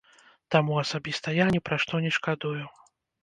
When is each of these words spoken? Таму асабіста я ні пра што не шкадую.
Таму 0.55 0.77
асабіста 0.83 1.27
я 1.35 1.45
ні 1.55 1.61
пра 1.69 1.79
што 1.83 2.01
не 2.05 2.11
шкадую. 2.17 2.63